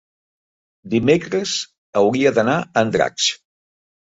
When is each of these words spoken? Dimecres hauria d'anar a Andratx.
Dimecres 0.93 1.53
hauria 2.01 2.33
d'anar 2.39 2.57
a 2.63 2.67
Andratx. 2.85 3.29